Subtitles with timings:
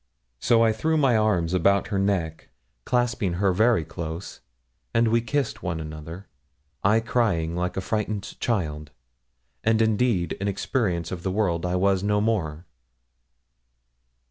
[0.39, 2.49] So I threw my arms about her neck,
[2.85, 4.39] clasping her very close,
[4.95, 6.27] and we kissed one another,
[6.83, 8.89] I crying like a frightened child
[9.63, 12.65] and indeed in experience of the world I was no more.